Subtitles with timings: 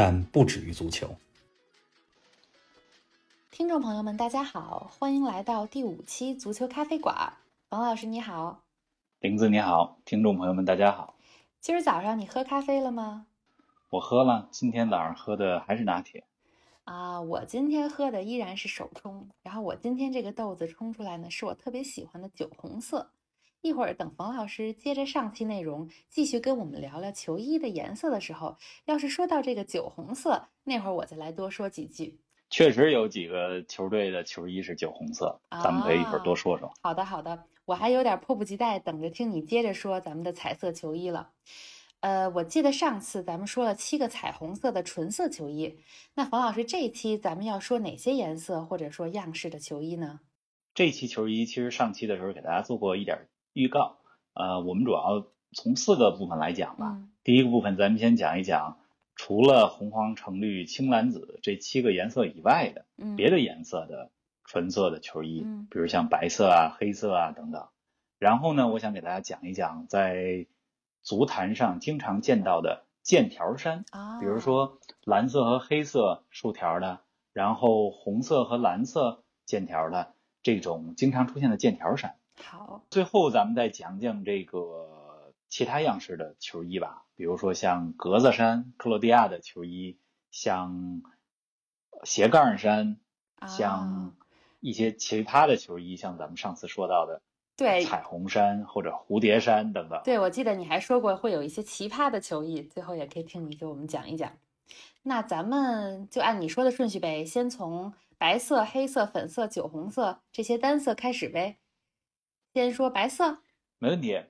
[0.00, 1.16] 但不止于足球。
[3.50, 7.32] 听众朋友们，大家好，欢迎来到第五期足球咖啡馆。
[7.70, 8.62] 王老师你好，
[9.18, 11.16] 林子你好，听众朋友们大家好。
[11.60, 13.26] 今儿早上你喝咖啡了吗？
[13.90, 16.22] 我喝了，今天早上喝的还是拿铁。
[16.84, 19.28] 啊，我今天喝的依然是手冲。
[19.42, 23.10] 然后我今天这个豆子冲出来呢，是我特别喜欢的酒红色。
[23.60, 32.20] 一会儿等冯老师接着上期内容继续跟我们聊聊球衣的颜色的时候，要是说到这个酒红色，那会儿我再来多说几句。
[32.50, 36.72] 确实有几个球队的球衣是酒红色，咱们可以一会儿多说说。
[36.80, 41.30] 好的，好的，我还有点迫不及待等着听你接着说咱们的彩色球衣了。
[42.00, 45.80] 呃，我记得上次咱们说了七个彩虹色的纯色球衣，
[46.14, 50.20] 那冯老师这一期咱们要说哪些颜色或者说样式的球衣呢？
[50.74, 53.28] 这期球衣其实上期的时候给大家做过一点。
[53.58, 53.98] 预告，
[54.34, 57.02] 呃，我们主要从四个部分来讲吧。
[57.24, 58.78] 第一个部分，咱们先讲一讲，
[59.16, 62.86] 除了红黄橙绿青蓝紫这七个颜色以外的，
[63.16, 64.12] 别的颜色的
[64.44, 67.66] 纯色的球衣，比如像白色啊、黑色啊等等。
[68.20, 70.46] 然后呢，我想给大家讲一讲，在
[71.02, 73.84] 足坛上经常见到的剑条衫，
[74.20, 77.00] 比如说蓝色和黑色竖条的，
[77.32, 82.14] 然后红色和蓝色剑条的这种经常出现的剑条衫。
[82.42, 89.98] 好，最后咱们再讲讲这个其他样式的球衣吧，比如说像格子衫、克罗地亚的球衣，
[90.30, 91.02] 像
[92.04, 92.98] 斜杠衫，
[93.46, 94.16] 像
[94.60, 97.22] 一些其他的球衣，像咱们上次说到的
[97.56, 100.00] 对彩虹衫或者蝴蝶衫等等。
[100.04, 104.32] 对，我记得你还说过会有一些奇葩的球衣，最后也可以听你给我们讲一讲。
[105.02, 111.58] 那咱们就按你说的顺序呗，先从白色、黑色、粉色、酒红色这些单色开始呗。
[112.54, 113.38] 先说白色，
[113.78, 114.20] 没问题。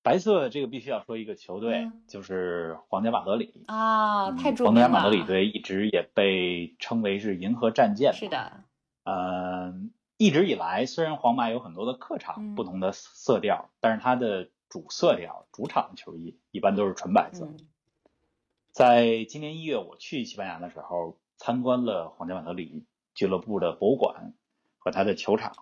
[0.00, 4.80] 白色这个必须要说一个球队，就是皇家马德里啊，太著名了。
[4.80, 8.14] 皇家马德里队一直也被称为是银河战舰。
[8.14, 8.64] 是的，
[9.04, 17.48] 嗯，一直以来，虽然皇马有很多的客场不同的色调，但是它的主色调、主场的球衣一般都是纯白色。
[18.72, 24.32] 在今年一月我去西班牙的时候，参观了皇家马德里俱乐部的博物馆
[24.78, 25.52] 和它的球场，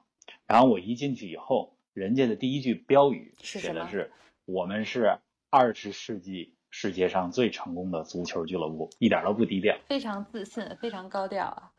[0.47, 1.73] 然后我一进去以后。
[1.97, 4.12] 人家的第一句标语写的是
[4.45, 5.17] ：“我们是
[5.49, 11.73] 二十世纪世界上最成功的足球俱乐部，一点都不低调，非常自信，非常高调啊，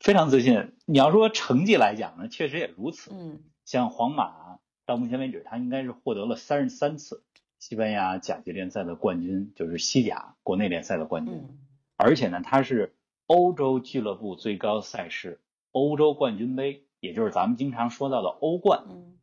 [0.00, 0.72] 非常自信。
[0.86, 3.12] 你要说成绩来讲呢，确实也如此。
[3.14, 7.22] 嗯，像皇马到目前为止，他应该是获得了三十三次
[7.60, 11.46] 西班牙甲级联赛的冠军，就是西甲国内联赛的冠军。
[11.94, 12.96] 而且呢，他是
[13.28, 15.40] 欧洲俱乐部最高赛事
[15.70, 18.84] 欧洲冠军杯，也就是咱们经常说到的欧冠。
[18.90, 19.14] 嗯。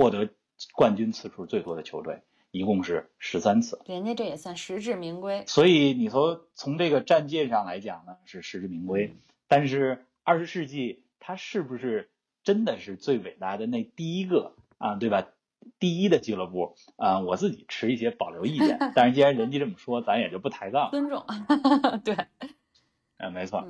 [0.00, 0.30] 获得
[0.74, 2.22] 冠军次数最多的球队
[2.52, 5.44] 一共是十三次，人家这也算实至名归。
[5.46, 9.14] 所以你说从这个战舰上来讲呢，是实至名归。
[9.46, 12.10] 但是二十世纪它是不是
[12.42, 14.94] 真的是最伟大的那第一个啊？
[14.94, 15.28] 对吧？
[15.78, 18.78] 第一的俱乐部啊，我自己持一些保留意见。
[18.96, 20.90] 但是既然人家这么说，咱也就不抬杠。
[20.90, 21.22] 尊重，
[22.02, 22.16] 对，
[23.18, 23.62] 嗯，没错。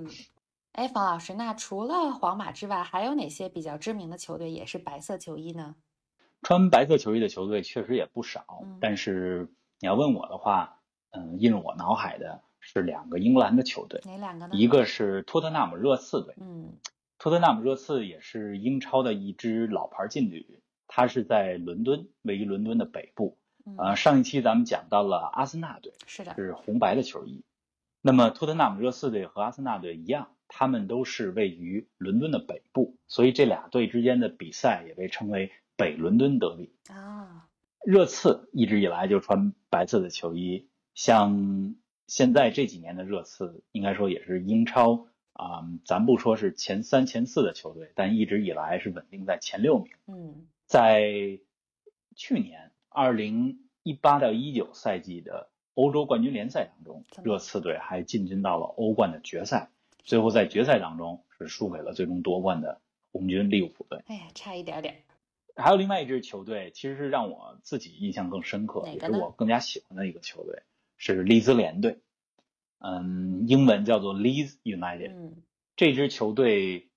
[0.70, 5.74] 哎，冯老师，那除了皇马之外，还有哪些比较知名的球队也是白色球衣呢？
[6.42, 8.44] 穿白色球衣的球队确实也不少，
[8.80, 10.80] 但是你要问我的话，
[11.10, 14.54] 嗯，印入我脑海的是两个英格兰的球队，哪两个呢？
[14.54, 16.72] 一个是托特纳姆热刺队，嗯，
[17.18, 23.36] 托特纳姆热刺也是英超的一支老牌劲旅，它是在伦敦，位于伦敦的北部。
[23.76, 27.44] 呃，上一期咱们讲到了阿森纳队，是的，是红白的球衣。
[28.00, 35.50] 那么托特纳姆热刺队和阿森纳队一样，他们都是位于伦敦的北部，所以这俩队之间的比赛也被称为。
[35.76, 37.48] 北伦敦德比啊，
[37.86, 41.74] 热刺一直以来就穿白色的球衣，像
[42.06, 49.90] 现在这几年的热刺，应该说也是英超啊，咱不说是前三前四的球队，但一直以来是稳定在前六名。
[50.06, 51.40] 嗯，在
[52.14, 59.70] 去年二零一八到一九赛季的欧洲冠军联赛当中，热刺队还进军到了欧冠的决赛，
[60.04, 62.80] 最后在决赛当中是输给了最终夺冠的
[63.12, 64.02] 红军利物浦队。
[64.06, 65.02] 哎呀，差一点点。
[65.56, 70.62] 还有另外一支球队，其实是让我自己印象更深刻，也是我更加喜欢的一个球队，
[70.96, 71.98] 是利兹联队。
[72.78, 75.12] 嗯，英文叫做 Leeds United。
[75.12, 75.42] 嗯，
[75.76, 76.88] 这支球队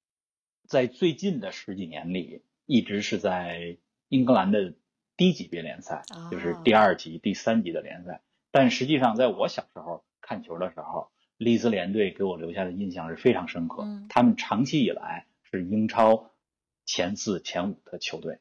[0.66, 3.78] 在最近的十几年里一直是在
[4.08, 4.76] 英格兰的
[5.18, 8.22] 低级别联赛，就是第二级、第三级的联赛。
[8.52, 11.12] 但实际上，在我小时候看球的时候，
[11.44, 13.86] 利兹联队给我留下的印象是非常深刻。
[14.10, 16.32] 他们长期以来是英超
[16.86, 18.40] 前四、前五的球队。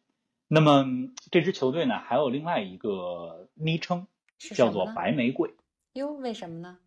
[0.49, 0.87] 那么
[1.31, 4.07] 这支球队呢，还有另外一个昵称，
[4.39, 5.55] 叫做“白玫瑰”。
[5.95, 6.79] 哟，为什么呢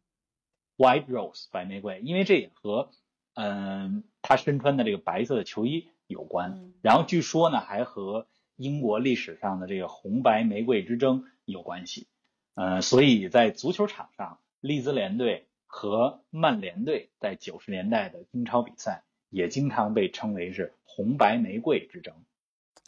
[0.77, 2.89] ？White Rose，白玫瑰，因为这也和
[3.33, 6.73] 嗯他身穿的这个白色的球衣有关。
[6.81, 12.07] 然后据说呢，还和英国历史上的这个红白玫瑰之争有关系。
[12.53, 22.13] 嗯，所以在足球场上，利兹联队和曼联队在九十年代的英超比赛也经常被称为是红白玫瑰之争。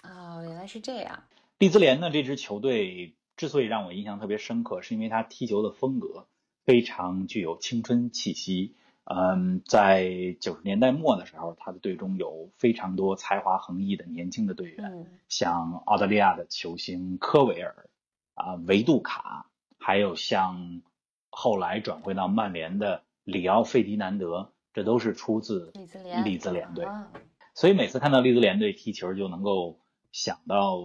[0.03, 1.25] 哦，原来是这样。
[1.59, 6.27] 利兹联呢，这支球队之所以让我印象特别深刻，是因为他踢球的风格
[6.63, 8.77] 非常具有青春气息。
[9.03, 17.89] 嗯，在九十年代末的时候，他的队中有非常多才华横溢的年轻的队员，像澳大利亚的球星科维尔
[18.33, 20.81] 啊、维杜卡，还有像
[21.39, 26.87] 后来转会到曼联的里奥费迪南德，这都是出自利兹联利兹联队。
[27.53, 29.79] 所以每次看到利兹联队踢球，就能够。
[30.13, 30.79] 想到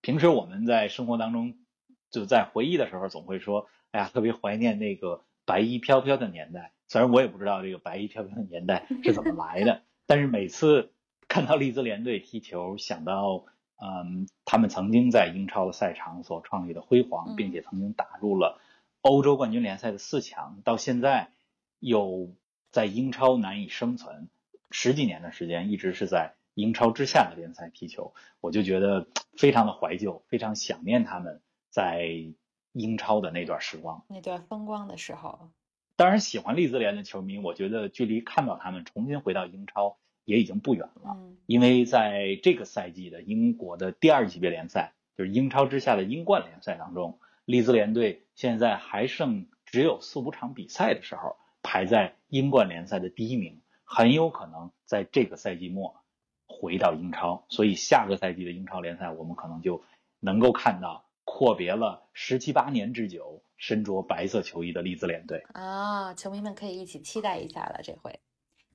[0.00, 1.54] 平时我们在生活当中
[2.10, 10.92] 就在回忆的时候，总会说：“哎呀，特别怀念那个白衣飘飘的年代。”虽然我也不知道这个白衣飘飘的年代是怎么来的， 但是每次
[11.28, 13.44] 看到利兹联队踢球，想到
[13.76, 18.60] 嗯，他们曾经在英超的赛场所创立的辉煌，并且曾经打入了
[19.02, 21.30] 欧洲冠军联赛的四强，到现在
[21.78, 22.34] 又
[22.70, 24.28] 在英超难以生存，
[24.70, 26.34] 十几年的时间一直是在。
[26.54, 32.10] 英超之下的联赛踢球，我就觉得非常的怀旧，非常想念他们在
[32.72, 35.48] 英超的那段时光，那段风光的时候。
[35.96, 41.16] 当然，喜欢利兹联的球迷，我觉得距离看到他们重新回到英超也已经不远了。
[41.16, 56.02] 嗯，因为在这个赛季的英国的第二级别联赛，就是英超之下的英冠联赛当中，利兹联队现在还剩只有四五场比赛的时候，排在英冠联赛的第一名，很有可能在这个赛季末。
[56.46, 59.84] 回到英超，所以下个赛季的英超联赛，我们可能就
[60.20, 66.14] 能够看到阔别了十七八年之久、身着白色球衣的利兹联队啊！
[66.14, 67.80] 球迷们可以一起期待一下了。
[67.82, 68.20] 这回，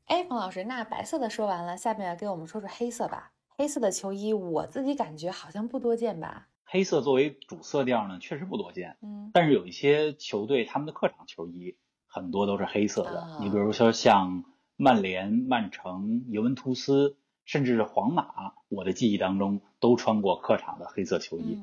[0.06, 3.32] 哎，冯老师，那白色的说完了，下面给我们说说黑色吧。
[3.58, 6.50] 黑色的球衣，我自己感觉好像不多见吧？
[6.66, 8.98] 黑色作为主色调呢，确实不多见。
[9.02, 13.38] 嗯，但是有一些球队他们的客场球衣很多都是黑色的。
[13.40, 14.44] 你比如说像
[14.76, 17.16] 曼联、曼城、尤文图斯。
[17.48, 21.62] 甚至是皇马，我的记忆当中都穿过客场的黑色球衣。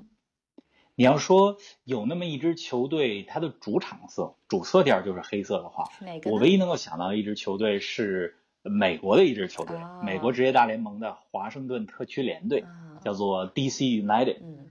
[0.95, 5.89] 你要说有那么一支球队，它的主场色、主色调就是黑色的话，
[6.31, 12.65] 我唯一能够想到的一支球队是美国的一支球队，美国职业大联盟的华盛顿特区联队，
[13.03, 14.37] 叫做 DC United。
[14.41, 14.71] 嗯，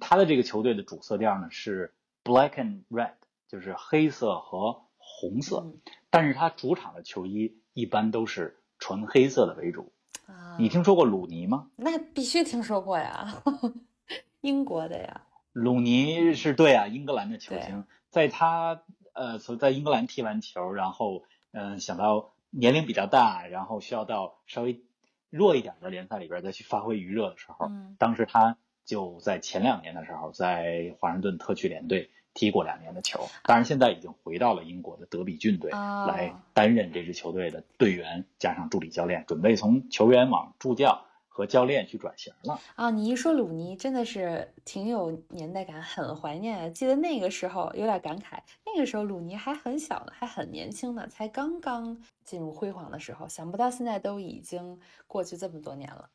[0.00, 1.94] 它的这个球队的主色调呢是
[2.24, 3.12] black and red，
[3.48, 5.72] 就是黑色和红色，
[6.10, 9.92] 但是他主场的球衣一般都是纯黑色的为主。
[10.26, 11.70] 啊你听说过鲁尼吗？
[11.76, 13.42] 那必须听说过呀，
[14.40, 15.22] 英国的呀。
[15.52, 18.82] 鲁尼是对啊，英格兰的球星，在他
[19.12, 24.82] 呃，所在英格兰踢完球，然后嗯，想到年龄比较大，然后需要到稍微
[25.30, 32.10] 弱一点的联赛里边再去发挥余热的时候，当时他就在前两年的时候，在华盛顿特区联队。
[32.38, 42.60] 踢过两年的球，当然现在已经回到了英国的德比郡队来担任这支球队的队员加上助理教练，准备从球员往助教和教练去转型了。
[42.74, 46.74] 啊，你一说鲁尼，真的是挺有年代感，很怀念。
[46.74, 53.26] 记得那个时候有点感慨，那个时候鲁尼还很小呢，还很年轻呢，才刚刚进入辉煌的时候。
[53.26, 56.10] 想不到现在都已经过去这么多年了。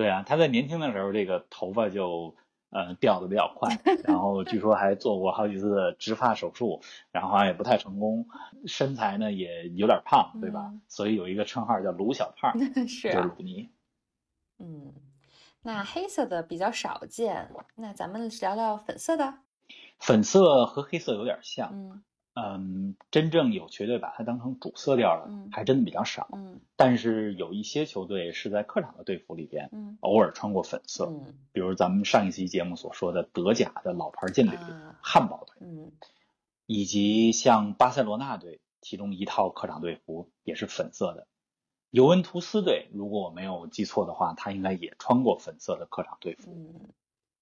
[0.00, 2.34] 对啊，他在年轻的时候，这个头发就。
[2.72, 6.80] 呃，掉的比较快，然后据说还做过好几次植发手术，
[7.10, 8.28] 然后好像也不太成功。
[8.64, 10.72] 身材呢也有点胖，对吧？
[10.86, 13.70] 所以有一个称号叫“卢小胖 ”，是就是鲁尼。
[14.60, 14.94] 嗯，
[15.62, 19.34] 那黑色的比较少见，那咱们聊聊粉色的。
[19.98, 21.70] 粉色和黑色有点像。
[21.72, 22.04] 嗯。
[22.32, 26.28] 嗯，真正有球队把它当成主色调的，还真的比较少。
[26.32, 31.06] 嗯，但是有一些球队是在客场的队服里边，嗯，偶尔穿过粉色。
[31.06, 34.56] 嗯，比如咱们上一期节目所说的德甲的老牌劲旅
[35.02, 35.90] 汉堡队，嗯，
[36.66, 41.26] 以及像巴塞罗那队，其中一套客场队服也是粉色的。
[41.90, 46.54] 尤文图斯队，如果我没有记错的话，他应该也穿过粉色的客场队服。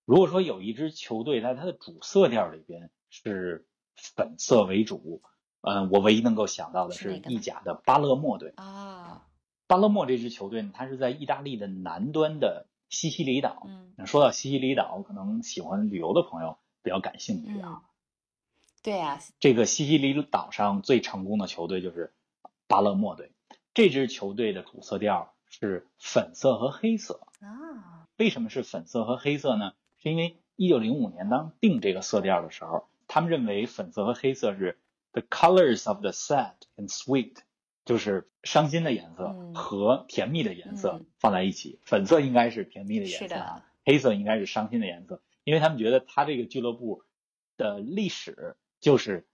[0.07, 3.66] 如果说有一支球队在它的主色调里边是。
[3.99, 5.21] 粉色为主，
[5.61, 9.26] 嗯，我唯一能够想到的是意甲的巴勒莫队啊。
[9.67, 13.64] 巴勒莫这支球队呢，它是在意大利的南端的西西里岛。
[13.67, 17.83] 嗯，说到西西里岛，可能喜欢旅游的朋友比较感兴趣啊。
[18.83, 22.14] 对呀，这个西西里岛上最成功的球队就是
[22.67, 23.33] 巴勒莫队。
[23.75, 28.07] 这支球队的主色调是粉色和黑色啊。
[28.17, 29.73] 为什么是粉色和黑色呢？
[29.99, 34.79] 是因为一九零五年当定这个色调的时候，他们认为粉色和黑色是
[35.11, 37.38] the colors of the sad and sweet。
[37.85, 47.03] 就是伤心的颜色和甜蜜的颜色放在一起，粉色应该是甜蜜的颜色，黑色应该是伤心的颜色，因为他们觉得他这个俱乐部
[47.57, 49.27] 的历史就是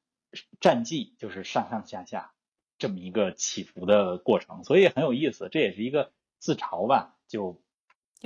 [0.60, 2.32] 战绩就是上上下下
[2.78, 7.60] 这么一个起伏的过程，所以很有意思，这也是一个自嘲吧，就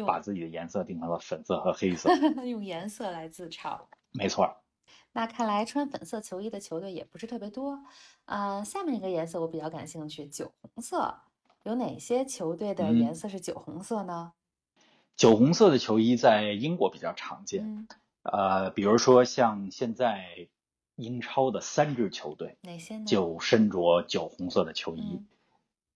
[0.07, 2.11] 把自己的颜色定成了粉色和黑色，
[2.45, 4.59] 用颜色来自嘲，没错。
[5.19, 7.83] 那看来穿粉色球衣的球队也不是特别多，
[8.27, 11.13] 呃，下面一个颜色我比较感兴趣，酒红色，
[11.65, 14.35] 有哪些球队的颜色是酒红色呢？
[15.17, 17.89] 酒红色的球衣在英国比较常见，
[18.23, 20.47] 呃，比如说像现在
[20.95, 23.05] 英超的三支球队，哪些呢？
[23.05, 25.25] 就身着酒红色的球衣，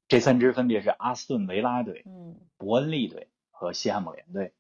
[0.09, 4.53] 这三支分别是阿斯顿维拉队、嗯，伯恩利队和西汉姆联队。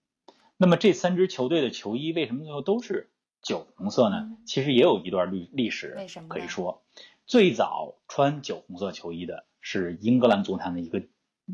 [0.56, 3.08] 那么这三支球队的球衣为什么最后都是？
[3.42, 5.96] 酒红色呢，其实也有一段历历史，
[6.28, 6.82] 可以说，
[7.26, 11.02] 最早穿酒红色球衣的是英格兰足坛的一个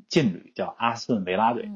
[0.07, 1.71] 劲旅，叫阿斯顿维拉队。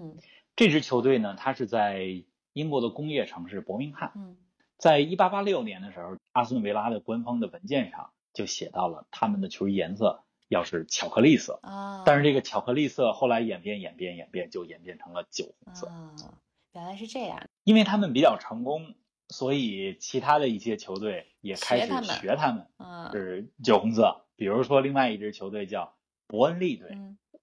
[0.54, 4.36] 这支球队呢，它是在英国的工业城市伯明翰。
[4.76, 11.58] 在一八八六年的时候，阿斯顿维拉的官方的文件上就写到了他们的球衣颜色要是巧克力色。
[11.62, 15.86] 啊，但是这个巧克力色后来演变、演变、演变，就演变成了酒红色。
[15.86, 16.12] 啊，
[16.74, 17.48] 原来是这样。
[17.64, 18.94] 因为他们比较成功。
[19.32, 22.66] 所以，其他的一些球队也开始学他们，
[23.12, 24.26] 是酒红色。
[24.36, 25.94] 比如说，另外一支球队叫
[26.26, 26.90] 伯恩利队，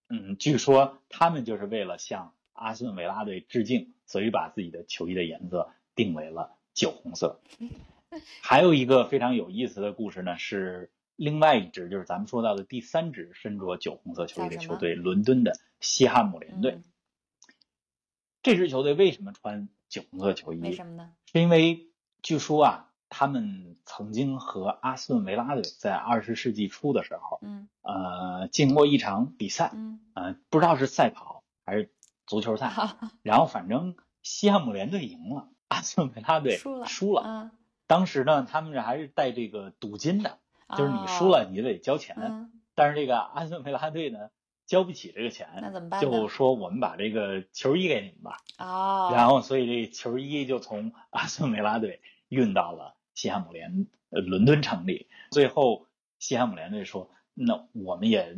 [0.07, 7.39] 嗯，据说他们就是为了向阿斯顿维拉队致敬，所以把自己的球衣的颜色定为了酒红色。
[8.41, 16.79] 还有一个非常有意思的故事呢，是另外一支，就是咱们说到的第三支身着酒红色球衣的球队——伦敦的西汉姆联队。
[18.49, 19.69] 这支球队为什么穿？
[19.89, 21.09] 酒红色球衣，为什么呢？
[21.25, 21.87] 是因为
[22.21, 31.91] 据说啊，他们曾经和阿斯顿维拉队在二十世纪初的时候，嗯，呃，进过一场比赛，嗯，呃，不知道是赛跑还是
[32.27, 32.71] 足球赛，
[33.23, 37.49] 然后反正西汉姆联队赢了，阿斯顿维拉队输了，输了。
[37.87, 40.37] 当时呢，他们这还是带这个赌金的，
[40.77, 42.51] 就是你输了，你得交钱。
[42.75, 44.29] 但是这个阿斯顿维拉队呢？
[44.69, 45.99] 交不起这个钱，那怎么办？
[45.99, 48.37] 就说我们把这个球衣给你们吧。
[48.59, 49.11] 哦。
[49.11, 55.07] 然后，所以这球衣就从阿斯顿维拉队运到了西汉姆联呃伦敦城里。
[55.31, 55.87] 最后，
[56.19, 58.37] 西汉姆联队说：“那我们也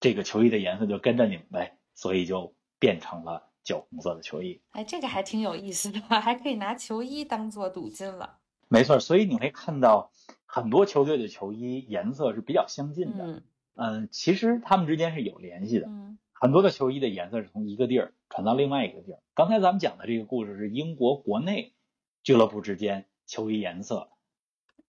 [0.00, 4.62] 这个球衣的颜色就跟着你们呗。”所以就变成了酒红色的球衣。
[4.70, 8.38] 哎，这个还挺有意思的， 还可以拿球衣当做赌金了。
[8.68, 10.10] 没错，所以你会看到
[10.46, 13.26] 很多球队的球衣颜色是比较相近的。
[13.26, 13.42] 嗯。
[13.74, 15.86] 嗯，其实他们之间是有联系的。
[15.86, 19.20] 嗯，很多的球衣的颜色是从一个地儿传到另外一个地儿。
[19.34, 21.74] 刚才咱们讲的这个故事是英国国内
[22.22, 24.10] 俱乐部之间球衣颜色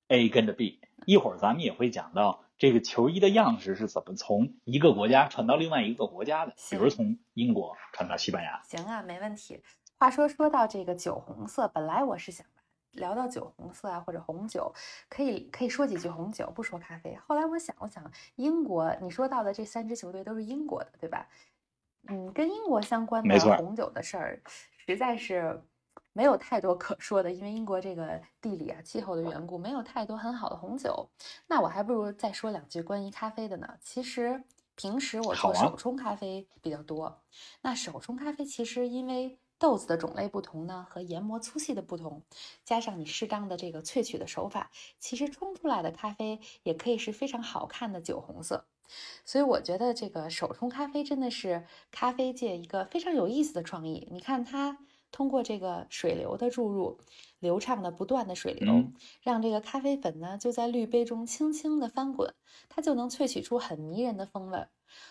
[0.08, 0.82] A 跟着 B。
[1.06, 8.62] 一会儿咱们也会讲到这个球衣的样式是怎么从一个国家传到另外一个国家的，比如从英国传到西班牙。
[8.64, 9.60] 行啊，没问题。
[9.98, 12.46] 话说说到这个酒红色，本来我是想。
[12.94, 14.74] 聊到酒红色啊，或者红酒，
[15.10, 17.16] 可以可以说几句红酒，不说咖啡。
[17.28, 21.28] 后来我想，我想英国，你说到的这三支球队都是英国的，对吧？
[22.08, 24.42] 嗯，跟英国相关的红酒的事儿，
[24.86, 25.62] 实在是
[26.12, 31.10] 没有太多可说的，因为英国这个地理啊、气候的缘故，没有太多很好的红酒。
[31.48, 33.78] 那我还不如再说两句关于咖啡的呢。
[33.82, 34.44] 其实
[34.76, 37.22] 平时我做手冲咖啡比较多，
[37.62, 39.40] 那手冲咖啡其实因为。
[39.64, 42.22] 豆子的种类不同呢，和研磨粗细的不同，
[42.66, 48.66] 加上你适当的这个萃取的手法，其实冲出来的咖啡也可以是非常好看的酒红色。
[49.24, 54.06] 所以我觉得这个手冲咖啡真的是咖啡界一个非常有意思的创意。
[54.12, 54.80] 你看它
[55.14, 57.00] 通过这个水流的注入，
[57.40, 58.92] 流畅的不断的水流，
[59.22, 62.34] 让这个咖啡粉呢就在滤杯中轻轻的翻滚，
[62.68, 64.68] 它就能萃取出很迷人的风味。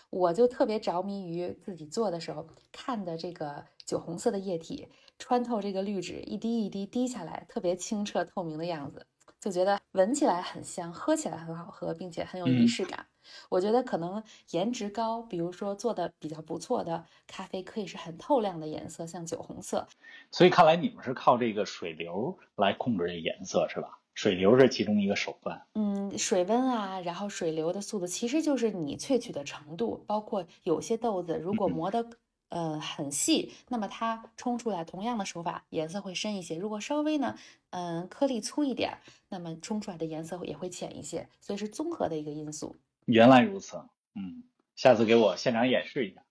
[0.09, 4.87] 我就特别着迷于自己做的时候看的这个酒红色的液体
[5.17, 9.05] 穿透这个滤纸，一滴一滴滴下来，特别清澈透明的样子，
[9.39, 13.05] 就觉得闻起来很香，喝起来很好喝，并且很有仪式感。
[13.49, 14.21] 我觉得可能
[14.51, 19.87] 颜值高，比如说做的比较不错的咖啡，可以是很透亮的颜色，像酒红色。
[20.29, 23.99] 所以看来你们是靠这个水流来控制这颜色，是吧？
[24.13, 25.65] 水流是其中一个手段。
[25.73, 30.03] 嗯，水温啊，然后水流的速度，其实就是你萃取的程度。
[30.07, 32.07] 包括有些豆子如果磨得
[32.49, 37.35] 呃很细，那么它冲出来同样的手法颜色会深一些；如果稍微呢，
[37.71, 38.97] 嗯颗粒粗一点，
[39.29, 41.27] 那么冲出来的颜色也会浅一些。
[41.41, 42.75] 所以是综合的一个因素。
[43.05, 43.77] 原来如此，
[44.15, 44.43] 嗯，
[44.75, 46.23] 下次给我现场演示一下，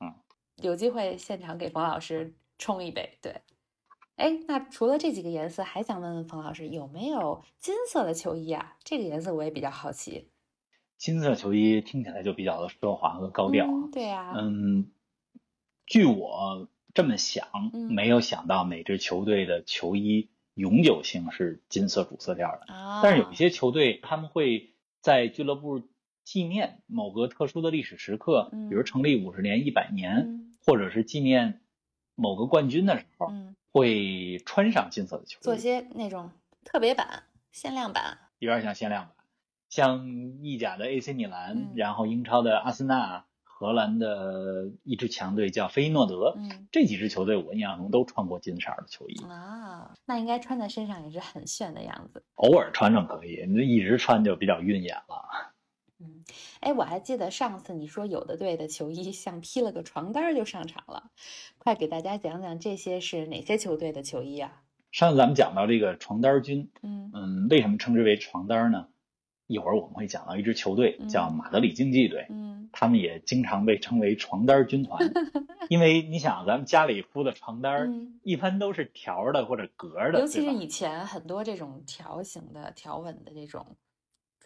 [0.00, 0.14] 嗯，
[0.56, 3.40] 有机会现场给冯老师冲一杯，对。
[4.20, 8.76] 哎，那除了这几个颜色，还想问问冯老师，有没有金色的球衣啊？
[8.84, 10.28] 这个颜色我也比较好奇。
[10.98, 13.66] 金色球衣听起来就比较的奢华和高调。
[13.90, 14.34] 对呀。
[14.36, 14.90] 嗯，
[15.86, 22.70] 据我这么想，没有想到哪支球队的球衣永久性是金色主色调的。
[22.74, 23.00] 啊。
[23.02, 25.80] 但是有一些球队，他们会在俱乐部
[26.24, 31.62] 纪念某个特殊的历史时刻，比如成立五十年、一百年，或者是纪念
[32.14, 33.32] 某个冠军的时候。
[33.72, 36.30] 会穿上金色的球衣，做些那种
[36.64, 37.22] 特别版、
[37.52, 39.12] 限量版，有点像限量版，
[39.68, 40.06] 像
[40.42, 52.24] 意甲的 AC 米兰，然后英超的阿森纳，荷兰的一支强队叫菲诺德，嗯，这几支球队我印象中都穿过金色的球衣啊，那应该穿在身上也是很炫的样子。
[52.36, 55.49] 偶尔穿穿可以，你一直穿就比较晕眼了。
[56.30, 61.10] 嗯，哎，我还记得上次你说有的队的球衣像披了个床单就上场了，
[61.58, 64.62] 快给大家讲讲这些是哪些球队的球衣啊？
[64.92, 68.88] 上次咱们讲到这个床单军，嗯嗯，为什么称之为床单呢？
[69.46, 75.12] 一会儿我们会讲到一支球队叫马德里竞技队，嗯，他们也经常被称为床单军团，
[75.68, 83.76] 因为你想咱们家里铺的床单一般都是条的或者格的，尤其是以前很多这种条形的条纹的这种。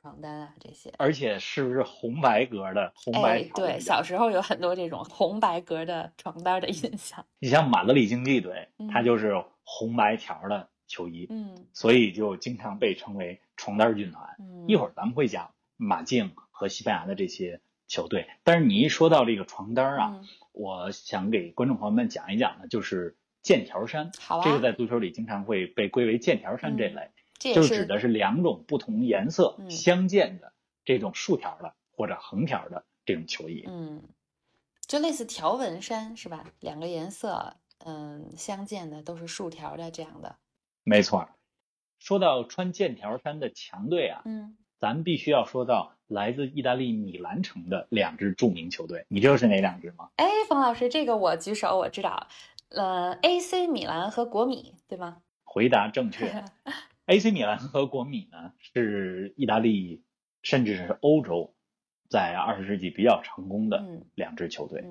[0.04, 2.92] 床单啊，这些，而且是不是红白格的？
[2.94, 7.24] 红白对，小时候有很多这种红白格的床单的印象。
[7.40, 14.22] 你像马德里竞技队，它就是红白条的球衣，嗯，所以就经常被称为床单军团。
[14.38, 20.20] 嗯一会儿咱们会讲马竞和西班牙的这些球队，但是你一说到这个床单啊，
[20.52, 24.12] 我想给观众朋友们讲一讲呢，就是剑条衫。
[24.20, 27.08] 好啊，这个在足球里经常会被归为剑条衫这类。
[27.38, 30.52] 就指的是两种不同颜色相间的
[30.84, 34.02] 这种竖条的或者横条的这种球衣，嗯，
[34.86, 36.44] 就类似条纹衫是吧？
[36.60, 40.36] 两个颜色，嗯，相间的都是竖条的这样的。
[40.82, 41.28] 没错。
[41.98, 50.10] 说到穿剑条衫的强队啊，嗯，咱们必须要说到来自意大利米兰城的两支著名球队，你知道是哪两支吗？
[50.16, 52.26] 哎，冯老师，这个我举手，我知道，
[52.70, 55.22] 呃，AC 米兰和国米，对吗？
[55.44, 56.44] 回答正确。
[57.06, 60.02] AC 米兰和国米呢，是意大利
[60.42, 61.54] 甚至是欧洲
[62.08, 64.84] 在二十世纪比较成功的两支球队。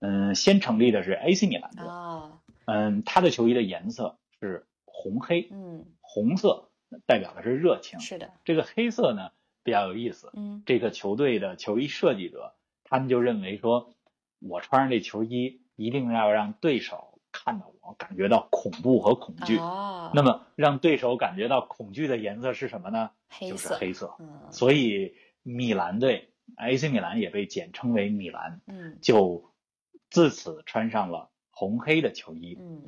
[0.00, 1.86] 嗯，先成立的是 AC 米兰队。
[1.86, 5.48] 啊，嗯，它的球衣的颜色是红黑。
[5.50, 6.70] 嗯，红色
[7.06, 8.00] 代表的是热情。
[8.00, 10.30] 是的，这个黑色呢比较有意思。
[10.34, 13.92] 嗯，这个球队的球衣设计者，他们就认为说，
[14.38, 17.09] 我穿上这球衣一定要让对手。
[17.32, 19.56] 看到我感觉到恐怖和恐惧，
[20.14, 23.10] 那么让对手感觉到恐惧的颜色是什么呢？
[23.40, 24.16] 就是黑色。
[24.50, 29.52] 所以米兰队 AC 米兰也被简称为米兰，嗯就
[30.10, 32.82] 自此穿上了红黑的球衣，嗯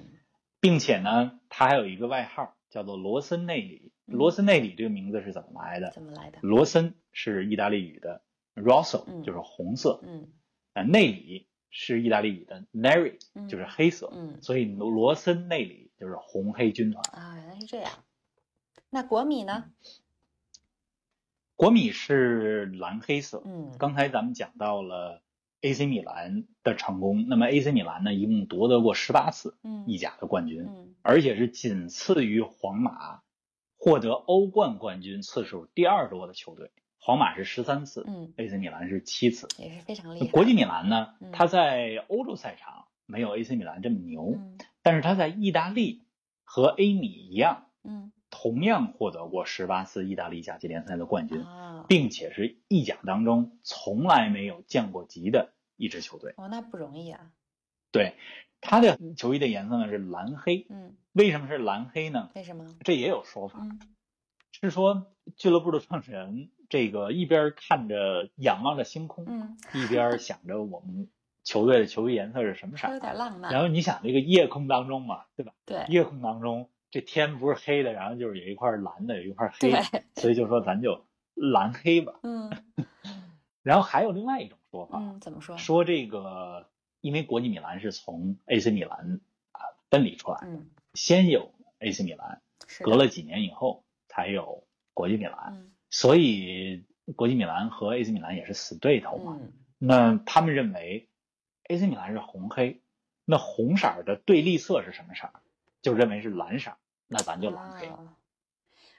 [0.61, 3.93] 并且呢，他还有一个外号叫做罗森内里。
[4.05, 5.91] 罗森内里这个名字是怎么来的？
[5.93, 6.39] 怎么来的？
[6.43, 8.23] 罗森是意大利语的
[8.55, 10.01] rosso，就是红色。
[10.03, 10.29] 嗯，
[10.75, 11.49] 呃，内里。
[11.75, 17.91] 是意大利语的 neri，就是黑色，嗯，所以罗森内里就是红黑军团啊，原来是这样。
[18.91, 19.65] 那国米呢？
[21.57, 25.23] 国米是蓝黑色，嗯，刚才咱们讲到了
[25.63, 29.57] AC 米兰的成功，那么 AC 米兰呢，一共夺得过十八次
[29.87, 33.23] 意甲的冠军，嗯，而且是仅次于皇马
[33.79, 36.71] 获得欧冠冠军次数第二多的球队。
[37.05, 40.27] 皇马是十三次，嗯，AC 米兰是七次，也是非常厉害。
[40.29, 44.39] 国际米兰呢，他在欧洲赛场没有 AC 米兰这么牛，
[44.83, 46.05] 但是他在意大利
[46.45, 51.45] 和 A 米一样，嗯，同样获得过十八次意大利甲级联赛的冠军，
[51.89, 56.35] 并且是意甲当中从来没有降过级的一支球队。
[56.37, 57.33] 哦，那不容易啊。
[57.91, 58.15] 对，
[58.61, 62.31] 他的球衣的颜色呢是蓝黑，嗯，为什么是蓝黑呢？
[62.37, 62.77] 为什么？
[62.85, 63.59] 这也有说法，
[64.53, 66.53] 是说俱乐部的创始人。
[66.73, 71.11] 这个一边看着仰望着星空，嗯，一边想着我们
[71.45, 73.53] 球队的球衣颜色是什么色，有点浪漫。
[73.53, 75.53] 然后你想这个夜空当中嘛，对吧？
[75.67, 79.71] 对，夜空当中这天不是黑的，然后就是有一块蓝的，有一块黑，
[80.15, 81.05] 所以就说咱就
[81.35, 82.15] 蓝黑吧。
[82.23, 82.51] 嗯。
[83.63, 85.59] 然后还有另外一种说法，嗯，怎么说？
[85.59, 86.71] 说这个，
[87.03, 92.41] 因为国际米兰是从 AC 米兰啊分离出来，嗯，先有 AC 米兰，
[92.81, 95.69] 隔了几年以后才有国际米兰。
[95.93, 99.39] 所以国际米兰和 AC 米兰也是死对头嘛。
[99.41, 99.53] 嗯
[99.85, 101.09] 那他们认为
[101.65, 102.81] AC 米兰是红黑，
[103.25, 105.33] 那红色儿的对立色是什么色儿？
[105.83, 106.77] 就认为是蓝色儿，
[107.09, 107.89] 那咱就蓝黑。
[107.89, 108.17] 啊，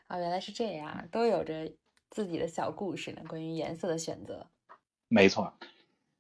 [0.08, 1.72] 啊，原来是这样，都有着
[2.10, 4.48] 自己的小故事呢，关于颜色的选择。
[5.08, 5.54] 没错。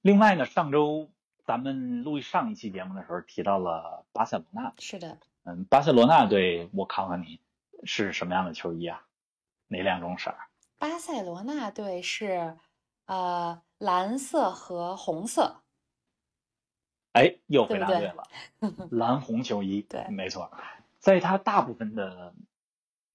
[0.01, 1.11] 另外呢，上周
[1.43, 7.41] 咱们录上一期节目的时候提到了巴塞罗那，是的，嗯，巴塞罗那队，我考考你
[7.83, 9.05] 是什么样的球衣啊？
[9.67, 10.37] 哪两种色儿？
[10.83, 12.57] 巴塞罗那队是
[13.05, 15.61] 呃蓝色和红色。
[17.13, 18.27] 哎，又回答对了，
[18.91, 20.51] 蓝红球衣，对没错。
[20.99, 22.35] 在他大部分的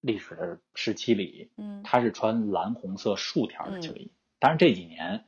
[0.01, 4.13] 历史时期里，嗯他是穿蓝红色竖条的球嗯衣。
[4.39, 5.27] 当然这几年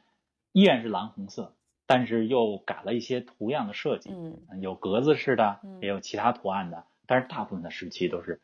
[0.53, 8.40] 依然是蓝红色，但是又改了一些图样的设计，嗯有格子式的嗯，也有其他图案的，但是大部分的时期都是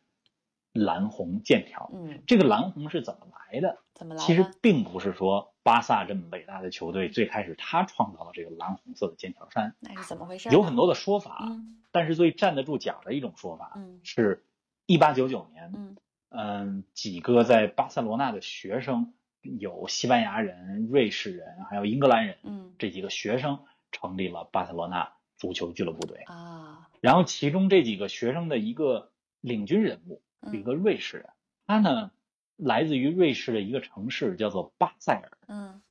[0.76, 1.90] 蓝红剑条。
[1.92, 3.78] 嗯，这个蓝红是怎么来的？
[3.94, 4.46] 怎么来其实？
[4.60, 10.48] 并不是说巴萨这么伟大的球队最开始他创造了这个蓝红色的剑条衫，那是怎么回事？
[10.50, 14.44] 有很多的说法，嗯但是最站得住脚的一种说法嗯是，
[14.84, 15.96] 一八九九年，嗯
[16.28, 23.60] 嗯，几个在巴塞罗那的学生，有西班牙人、瑞士人，还有英格兰人，嗯这几个学生
[23.92, 26.18] 成立了巴塞罗那足球俱乐部队。
[26.26, 29.10] 啊，然后其中这几个学生的一个
[29.40, 30.20] 领军人物，
[30.52, 31.28] 一嗯个瑞士人，
[31.66, 32.10] 他呢
[32.56, 35.38] 来自于瑞士的一个城市叫做巴塞尔。
[35.48, 35.82] 嗯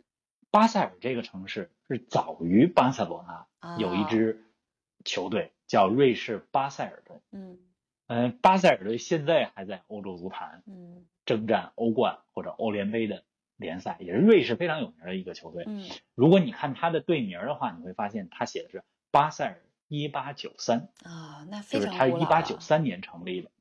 [0.52, 4.46] 巴塞尔这个城市是早于巴塞罗那啊有一支
[5.04, 7.18] 球队叫瑞士巴塞尔队。
[7.32, 7.60] 嗯
[8.08, 13.26] 嗯，巴塞尔队现在还在欧洲足坛嗯征战欧冠或者欧联杯的
[13.58, 15.66] 联赛，也是瑞士非常有名的一个球队。
[15.68, 22.60] 嗯如果你看他的队名的话，你会发现他写的是巴塞尔一八九三，啊，那非就是他一八九。
[22.60, 23.52] 三年成立的。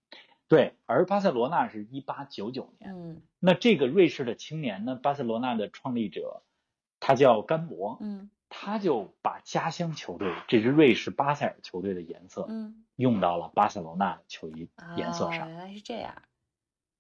[0.49, 2.95] 对，而巴塞罗那是一八九九年。
[2.95, 6.43] 嗯那这个瑞士的青年呢，巴塞罗那的创立者，
[7.01, 16.23] 他叫甘博，嗯他就把家乡球队这支瑞士巴塞尔球队的颜色嗯，用到了巴塞罗那的球衣颜色上，啊原来是这样。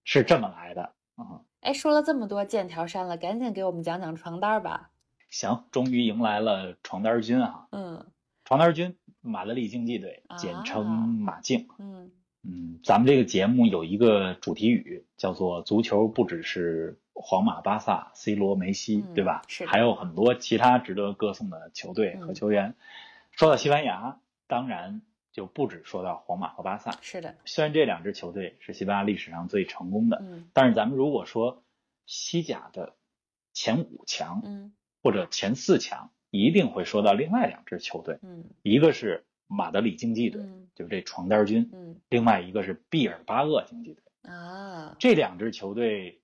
[0.04, 0.94] 是这么来的。
[1.16, 4.90] 嗯，哎，说了这么多剑条衫了，赶紧给我们讲讲床单吧。
[5.30, 7.68] 行，终于迎来了床单军啊！
[7.70, 8.07] 嗯
[8.44, 11.68] 床单军，马德里竞技队，啊简称马竞。
[11.78, 12.11] 嗯
[12.46, 19.42] 嗯，咱们这个节目有一个主题语，叫做“足球不只是皇马、巴萨、C 罗、梅西”，嗯对吧？
[19.48, 22.74] 是还有很多其他值得歌颂的球队和嗯球员。
[23.33, 25.00] 说到西班牙，当然
[25.33, 26.92] 就不止说到皇马和巴萨。
[27.00, 27.35] 是的。
[27.44, 31.62] 虽然这两支球队是西班牙历史上最成功的，嗯但是咱们如果说
[32.07, 32.94] 西甲的
[33.52, 44.02] 前五强嗯或者前四强，一定会说到另外两支球队，嗯一个是马德里竞技队，嗯就是这床单军，嗯另外一个是毕尔巴鄂竞技队。
[44.22, 46.22] 啊这两支球队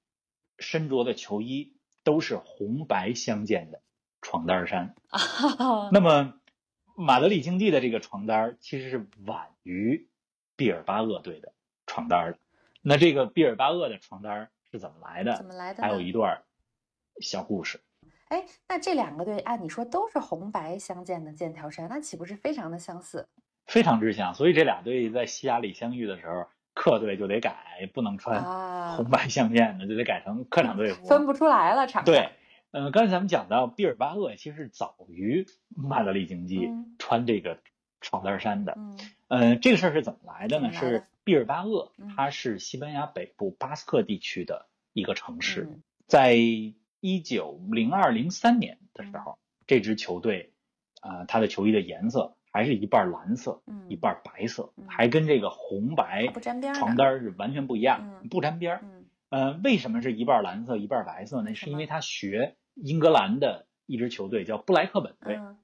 [0.59, 3.83] 身着的球衣都是红白相间的
[4.23, 4.95] 床单衫。
[5.09, 6.35] 啊那么
[6.97, 10.09] 马德里竞技的这个床单其实是晚于
[10.57, 11.53] 毕尔巴鄂队的
[11.87, 12.39] 床单的。
[12.83, 15.37] 那这个毕尔巴鄂的床单是怎么来的？
[15.37, 15.83] 怎么来的？
[15.83, 16.43] 还有一段
[17.21, 17.81] 小故事。
[18.31, 23.29] 哎，那这两个队按你说都是红白相间的剑条衫，那岂不是非常的相似？
[23.67, 31.07] 非常之像，所以这俩队在西甲里相遇的时候，客队就得改，不能穿啊红，白相间的，就得改成客场队服。
[31.07, 32.31] 分不出来了，场上对，
[32.71, 37.59] 呃，刚才咱们讲到毕尔巴鄂其实是早于马德里竞技嗯穿这个
[38.01, 38.75] 床单衫的。
[38.77, 40.73] 嗯呃，这个事儿是怎么来的呢？
[40.73, 45.63] 是毕尔巴鄂嗯，它是西班牙北部巴斯克地区的一个城市。
[45.63, 46.35] 嗯在
[47.01, 49.21] 一九零二零三年的时嗯。
[49.25, 50.53] 候，这支球队，
[51.03, 53.87] 呃，它的球衣的颜色还是一半蓝色，嗯。
[53.89, 54.85] 一半白色，嗯。
[54.89, 58.29] 还跟这个红白不沾边儿床单儿是完全不一样，嗯。
[58.29, 58.81] 不沾边儿。
[58.83, 59.05] 嗯。
[59.31, 61.55] 呃，为什么是一半蓝色一半白色呢？
[61.55, 65.37] 是因为他学英格兰的一支球队叫布莱克本队。
[65.37, 65.57] 嗯。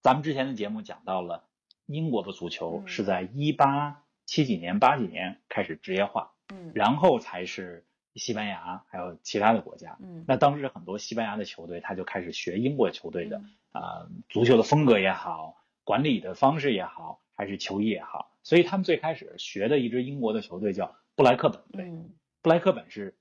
[0.00, 1.44] 咱们之前的节目讲到了，
[1.86, 2.88] 英国的足球嗯。
[2.88, 6.72] 是在一八七几年、八几年开始职业化，嗯。
[6.74, 9.96] 然后才是西班牙还有其他的国家。
[10.00, 21.90] 嗯那当时很多西班牙的球队，他就开始学英国球队的嗯啊、足球的风格也好，管理的方式也好，还是球衣也好，所以他们最开始学的一支英国的球队叫布莱克本队。
[21.90, 22.10] 嗯
[22.42, 23.18] 布莱克本是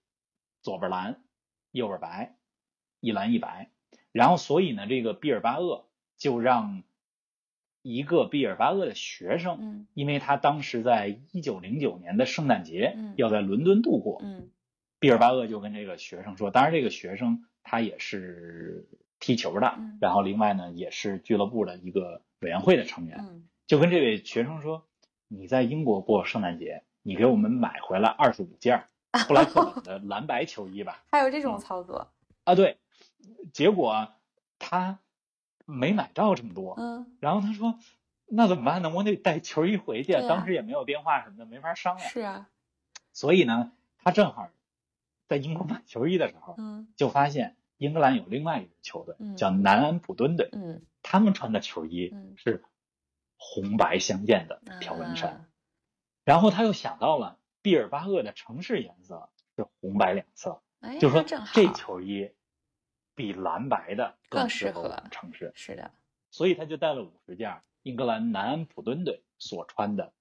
[0.62, 1.21] 左边蓝，
[1.71, 2.38] 右边白，
[3.02, 3.69] 一蓝一白。
[4.12, 6.84] 然后所以呢，这个毕尔巴鄂就让
[7.82, 14.49] 一个毕尔巴鄂的学生，嗯因为他当时在一九零九年的圣诞节嗯要在伦敦度过，嗯
[14.99, 18.88] 毕尔巴鄂就跟这个学生说，当然这个学生他也是
[19.19, 24.88] 踢球的，嗯然后另外呢也是俱乐部的一个委员会的成员，嗯就跟这位学生说，
[25.27, 28.89] 你在英国过圣诞节，你给我们买回来二十五件儿
[29.27, 31.03] 布莱克本的蓝白球衣吧？
[31.12, 32.12] 还有这种操作
[32.43, 32.55] 啊？
[32.55, 32.77] 对，
[33.53, 34.09] 结果
[34.57, 34.99] 他
[35.65, 37.79] 没买到这么多，嗯，然后他说
[38.27, 38.89] 那怎么办呢？
[38.89, 42.09] 我得带球衣回去，当时也没有电话什么的，没法商量。
[42.09, 42.49] 是啊，
[43.13, 44.49] 所以呢，他正好
[45.29, 49.37] 在英国买球衣的时候，嗯，就发现英格兰有另外一支球队嗯。
[49.37, 50.81] 叫南安普敦队，嗯。
[51.01, 52.33] 他们穿的球衣嗯。
[52.35, 52.65] 是
[53.37, 55.31] 红白相间的条纹衫。
[55.31, 55.45] 啊
[56.25, 62.31] 然后他又想到了毕尔巴鄂的城市颜色是红白两色，哎，就说这球衣
[63.15, 65.91] 比蓝白的更适适合我们城市，是的，
[66.29, 70.13] 所以他就带了五十件英格兰南安普敦队所穿的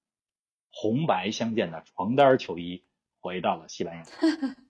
[0.71, 2.83] 红白相间的床单球衣
[3.19, 4.03] 回到了西班牙。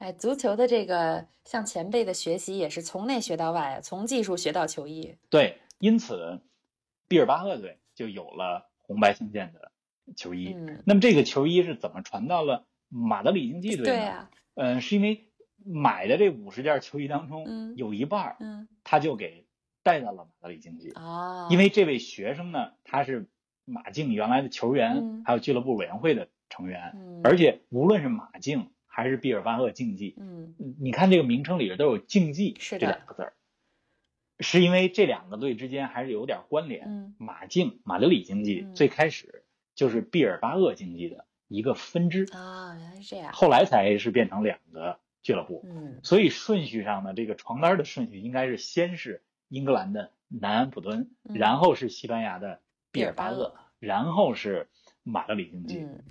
[0.00, 5.14] 哎，足球的这个向前辈的学习也是从内学到外，从技术学到球衣。
[5.28, 6.40] 对，因此
[7.06, 9.70] 毕尔巴鄂队就有了红白相间的
[10.16, 10.54] 球衣。
[10.54, 13.84] 嗯，那么这个球衣是怎么传到了马德里竞技队呢？
[13.84, 15.28] 对呀，嗯、是因为
[15.66, 19.46] 买的这五十件球衣当中，嗯有一半儿嗯他就给
[19.82, 23.28] 带到了马德里竞技，啊，因为这位学生呢，他是
[23.66, 33.32] 马竞原来的球员，嗯还有俱乐部委员会的成员，嗯而且无论是马竞还是毕尔巴鄂竞技，嗯嗯你看这个名称里边都有竞技这两个字儿，
[34.40, 36.86] 是因为这两个队之间还是有点关联。
[36.88, 39.44] 嗯马竞马德里竞技嗯最开始
[39.76, 43.32] 就是毕尔巴鄂竞技的一个分支，啊，原来是这样。
[43.32, 45.64] 后来才是变成两个俱乐部。
[45.64, 54.68] 嗯所以顺序上呢，这个床单的顺序应该是先是英格兰的南安普敦，嗯然后是西班牙的毕尔巴鄂，然后是
[55.04, 55.78] 马德里竞技。
[55.78, 56.02] 嗯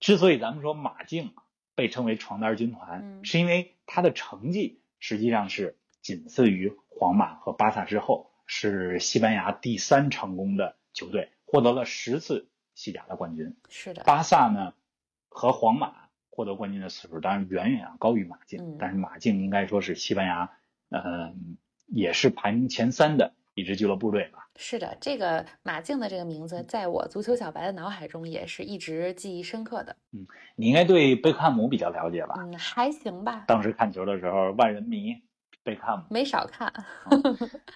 [0.00, 1.32] 之所以咱们说马竞
[1.78, 3.24] 被称为床单军团，嗯。
[3.24, 13.56] 是因为他的成绩实际上是仅次于皇马和巴萨之后，是西班牙第三成功的球队，获得了十次西甲的冠军。
[13.68, 14.74] 是的，巴萨呢
[15.28, 18.76] 和皇马获得冠军的次数当然远远要高于马竞，嗯。
[18.80, 20.50] 但是马竞应该说是西班牙，
[20.88, 21.32] 呃，
[21.86, 24.48] 也是排名前三的一支俱乐部队吧。
[24.56, 29.96] 是的，这个马竞的这个名字，在我足球小白的脑海中也是一直记忆深刻的。
[30.12, 32.34] 嗯你应该对贝克汉姆比较了解吧？
[32.38, 35.14] 嗯，还行吧，当时看球的时候，万人迷
[35.62, 36.04] 贝克汉姆。
[36.10, 36.72] 没少看。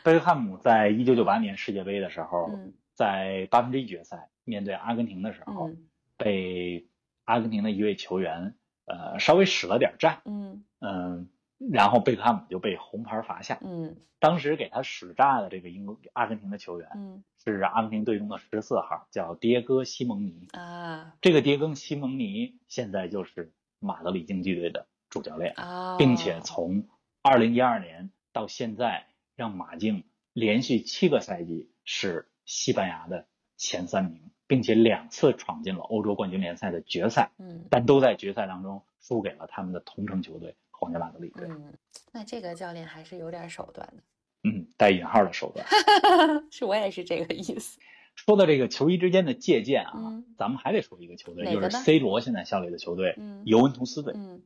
[0.02, 6.86] 贝克汉姆在一九九八年世界杯的时候，嗯在八分之一决赛面对阿根廷的时候，嗯被
[7.24, 8.54] 阿根廷的一位球员
[8.86, 11.28] 呃稍微使了点战，嗯嗯，
[11.70, 13.58] 然后贝克汉姆就被红牌罚下。
[13.62, 20.46] 嗯当时给他使诈的这个英国阿根廷的球员嗯是阿根廷队中的十四号，叫迭戈·西蒙尼。
[20.52, 26.86] 啊这个迭戈·西蒙尼现在就是马德里竞技队的主教练，啊，并且从
[27.20, 41.46] 二零一二年到现在，让马竞连续七个赛季是西班牙的前三名，并且两次闯进了欧洲冠军联赛的决赛，嗯但都在决赛当中输给了他们的同城球队皇家马德里队。
[41.48, 41.72] 嗯，
[42.12, 44.02] 那这个教练还是有点手段的。
[44.42, 45.64] 嗯，带引号的手段。
[46.50, 47.80] 是我也是这个意思。
[48.14, 54.12] 说到这个球衣之间的借鉴啊，嗯咱们还得说一个球队，就是 C 罗现在效力的球队嗯尤文图斯队。
[54.16, 54.42] 嗯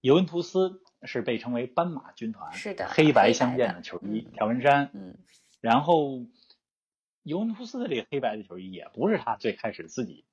[0.00, 4.90] 尤文图斯是被称为斑马军团，是的黑黑白白相间的的球衣嗯、条纹衫。
[4.92, 5.16] 嗯
[5.60, 6.26] 然后，
[7.22, 10.26] 尤文图斯的这个黑白的球衣也不是他最开始自己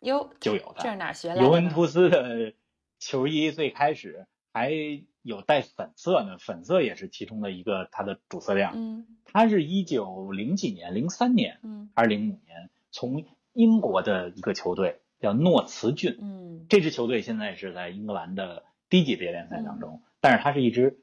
[0.00, 0.80] 哟，就有的。
[0.80, 1.42] 这是哪学来的？
[1.42, 2.54] 尤文图斯的
[2.98, 4.72] 球衣最开始还
[5.20, 8.72] 有带粉色呢，粉色也是其中的一个它的主色调。
[8.74, 21.00] 嗯它是一九零几年，零三年嗯还是零五年，从英国的一个球队叫诺茨郡，嗯这支球队现在是在英格兰的低级别联赛当嗯中，但是它是一支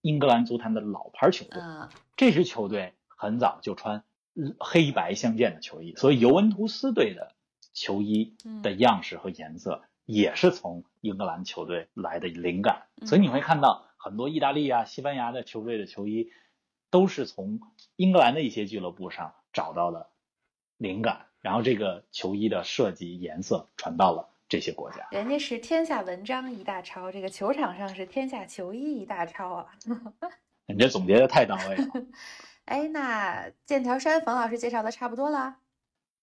[0.00, 1.60] 英格兰足坛的老牌球队。
[1.60, 4.04] 啊这支球队很早就穿
[4.36, 7.32] 嗯黑白相间的球衣，所以尤文图斯队的
[7.72, 9.82] 球衣嗯的样式和颜色
[10.12, 12.86] 也是从英格兰球队来的灵感。
[13.00, 16.30] 嗯所以你会看到很多意大利啊、西班牙的球队的球衣
[16.90, 17.60] 都是从
[17.96, 20.08] 英格兰的一些俱乐部上找到的
[20.76, 25.08] 灵感，然后这个球衣的设计颜色传到了这些国家。
[25.10, 29.66] 人家是天下文章一大抄，这个球场上是天下球衣一大抄啊。
[30.66, 31.86] 你这总结的太到位了。
[32.66, 35.56] 哎，那剑条山冯老师介绍的差不多了，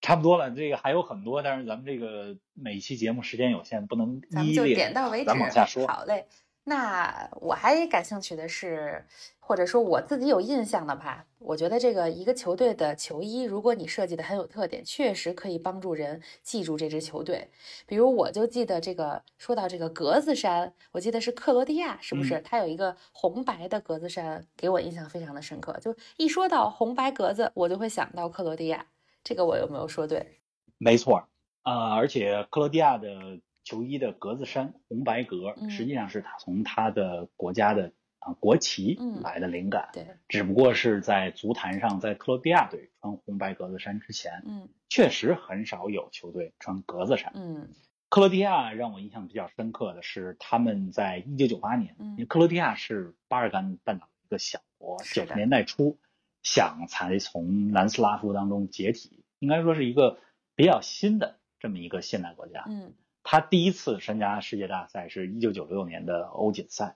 [0.02, 5.26] 差不多了，这个还有很多，但是咱们这个每期节目时间有限，不能咱们就点到为止。
[5.26, 5.86] 咱往下说。
[5.88, 6.26] 好嘞，
[6.64, 9.06] 那我还感兴趣的是，
[9.40, 17.50] 或者说我自己有印象的吧，我觉得这个一个球队的球衣，如果你设计的很有特点，确实可以帮助人记住这支球队。
[17.86, 22.40] 比如我就记得这个，说到这个格子衫，我记得是克罗地亚，是不是？
[22.42, 25.78] 它有一个红白的格子衫，给我印象非常的深刻。
[25.82, 28.86] 就一说到红白格子，我就会想到克罗地亚。
[29.24, 30.40] 这个我有没有说对？
[30.78, 31.28] 没错，
[31.64, 47.32] 呃，而且克罗地亚的球衣的格子衫红白格，嗯实际上是他从他的国家的啊国旗嗯来的灵感，对，只不过是在足坛上，在克罗地亚队穿红白格子衫之前，嗯确实很少有球队穿格子衫。
[47.36, 47.70] 嗯
[48.10, 56.00] 克罗地亚让我印象比较深刻的是，他们在一九九八年，嗯因为克罗地亚是巴尔干半岛一个小国，九十年代初
[56.44, 60.20] 想才从南斯拉夫当中解体，应该说是一个
[60.56, 62.66] 比较新的这么一个现代国家。
[62.68, 66.96] 嗯他第一次参加世界大赛是一九九六年的欧锦赛，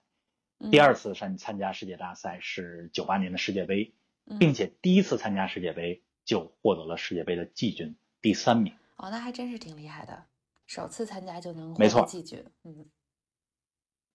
[0.58, 3.94] 嗯，第二次参参加世界大赛是九八年的世界杯，
[4.26, 8.74] 嗯，并且第一次参加世界杯就获得了世界杯的季军第三名。
[8.96, 10.26] 哦，那还真是挺厉害的，
[10.66, 12.86] 首次参加就能获得季军，嗯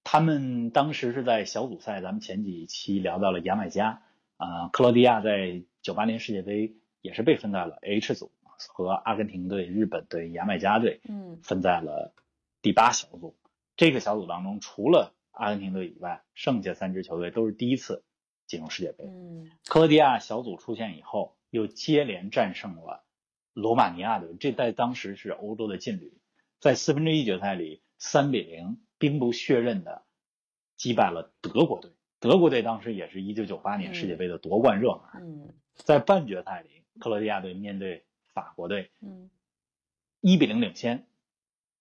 [0.02, 4.02] 他们当时是在小组赛，咱们前几期聊到了牙买加，
[4.38, 8.32] 啊、克罗地亚在九八年世界杯也是被分在了 H 组，
[8.68, 12.14] 和阿根廷队、日本队、牙买加队嗯分在了
[12.62, 13.36] 第八小组。
[13.76, 18.04] 这个小组当中，除了阿根廷队以外，剩下三支球队都是第一次
[18.46, 19.04] 进入世界杯。
[19.04, 23.04] 嗯克罗地亚小组出现以后，又接连战胜了
[23.52, 26.16] 罗马尼亚队，这在当时是欧洲的劲旅，
[26.60, 30.04] 在四分之一决赛里三比零兵不血刃的
[30.76, 31.90] 击败了德国队。
[32.20, 35.22] 德国队当时也是一九九八年世界杯的夺冠热门。
[35.22, 38.04] 嗯在半决赛里，克罗地亚队面对
[38.34, 39.30] 法国队嗯
[40.20, 41.06] 一比零领先，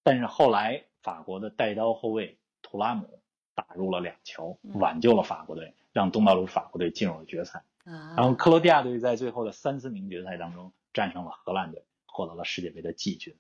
[0.04, 3.22] 但是后来法国的带刀后卫图拉姆
[3.56, 7.64] 打入了两球，嗯挽救了法国队，让东道主法国队进入了决赛。
[7.86, 13.36] 啊，然后克罗地亚队在最后的三四名决赛当中战胜了荷兰队，获得了世界杯的季军。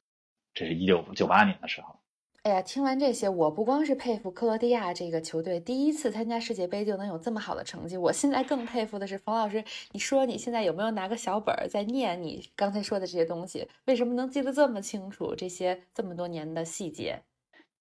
[0.56, 2.00] 这是一九九八年的时候。
[2.44, 9.62] 哎呀，听完这些，我不光是佩服克罗地亚这个球队第一次参加世界杯就能有这么好的成绩，我现在更佩服的是冯老师。
[9.92, 13.68] 你说你现在有没有拿个小本儿在念你刚才说的这些东西？
[13.86, 17.22] 为什么能记得这么清楚这些这么多年的细节？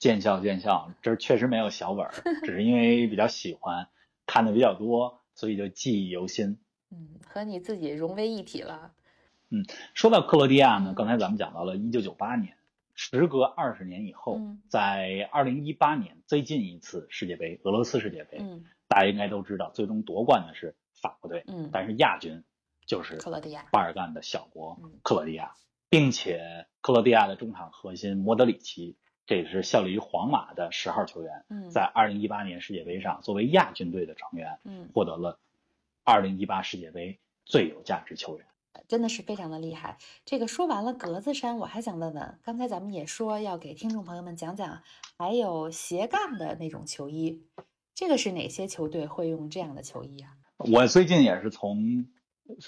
[0.01, 3.87] 见笑见笑，这确实没有小本儿，只是因为比较喜欢，
[4.27, 6.59] 看的比较多，所以就记忆犹新。
[6.91, 8.93] 嗯，和你自己融为一体了。
[9.51, 9.65] 嗯
[9.95, 12.56] 说到克罗地亚呢嗯，刚才咱们讲到了一九九八年，
[12.97, 14.61] 时隔二十年以后，嗯。
[14.69, 18.65] 在二零一八年最近一次世界杯，俄罗斯世界杯，嗯。
[18.89, 22.43] 大家应该都知道，最终夺冠的是法国队，嗯，但是亚军
[22.87, 23.67] 就是克罗地亚。
[23.71, 24.99] 巴尔干的小国嗯。
[25.03, 25.53] 克罗地亚，
[25.91, 35.39] 并且克罗地亚的中场核心莫德里奇，这也是效力于皇马的十号球员，嗯，在二零一八年世界杯上作为亚军队的成员，嗯，获得了
[36.05, 38.47] 二零一八世界杯最有价值球员。
[38.89, 39.99] 真的是非常的厉害。
[40.25, 44.83] 这个说完了格子衫，我还想问问，刚才咱们也说要给听众朋友们讲讲，
[45.19, 47.43] 还有斜杠的那种球衣，
[47.95, 50.31] 这个是哪些球队会用这样的球衣啊？
[50.59, 52.07] 我最近也是从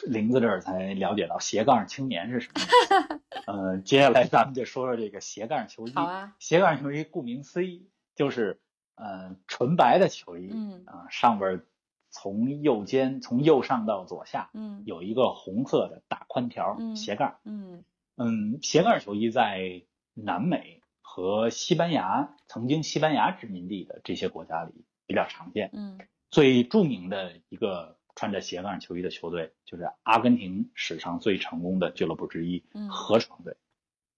[0.07, 3.21] 林子这儿才了解到斜杠青年是什么意 思。
[3.47, 5.93] 呃，接下来咱们就说说这个斜杠球衣。
[5.95, 8.61] 好啊，斜杠球衣顾名思义就是
[8.97, 11.65] 呃纯白的球衣，嗯啊、上边儿
[12.11, 17.39] 从右肩从右上到左下嗯有一个红色的大宽条嗯斜杠。
[17.45, 17.85] 嗯
[18.17, 19.83] 嗯，斜杠球衣在
[20.15, 25.71] 南美和西班牙曾经西班牙殖民地的这些国家里比较常见。
[25.73, 25.99] 嗯
[26.31, 33.57] 最著名的一个穿着斜杠球衣的球队，就是阿根廷史上最成功的俱乐部之一嗯河床队。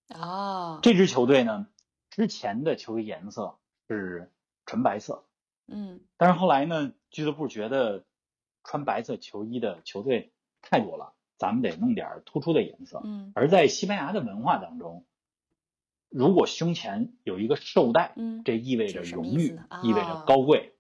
[0.09, 1.69] 哦，这支球队呢，
[2.11, 4.33] 之前的球衣颜色是
[4.67, 5.25] 纯白色，
[5.71, 8.05] 嗯但是后来呢，俱乐部觉得
[8.65, 13.01] 穿白色球衣的球队太多了，咱们得弄点突出的颜色。
[13.05, 15.05] 嗯而在西班牙的文化当中，
[16.09, 20.75] 如果胸前有一个绶带，嗯这意味着荣誉意味哦着高贵。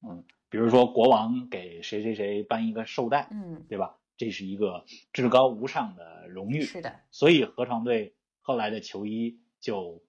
[0.00, 3.98] 嗯，比如说国王给谁谁谁颁一个绶带，嗯，对吧？
[4.16, 6.62] 这是一个至高无上的荣誉。
[6.62, 10.02] 是的，所以合唱队后来的球衣就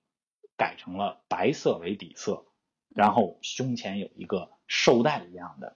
[0.58, 2.46] 改成了白色为底色，
[2.94, 5.76] 然后胸前有一个绶带一样的